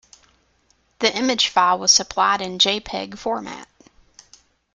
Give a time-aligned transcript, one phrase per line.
[0.97, 3.67] The image file was supplied in jpeg format.